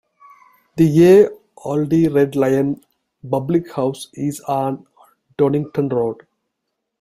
[0.77, 1.27] The Ye
[1.57, 2.83] Olde Red Lion
[3.29, 4.87] public house is on
[5.37, 6.25] Donington Road.